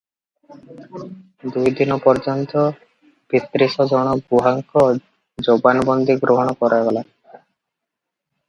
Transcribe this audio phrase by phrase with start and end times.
[1.57, 2.63] ଦୁଇଦିନ ପର୍ଯ୍ୟନ୍ତ
[3.35, 4.87] ବତ୍ରିଶ ଜଣ ଗୁହାଙ୍କ
[5.49, 7.05] ଜବାନବନ୍ଦୀ ଗ୍ରହଣ କରାଗଲା।